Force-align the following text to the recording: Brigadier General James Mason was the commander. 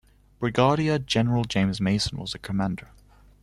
Brigadier 0.39 0.97
General 0.97 1.43
James 1.43 1.79
Mason 1.79 2.17
was 2.17 2.31
the 2.31 2.39
commander. 2.39 2.87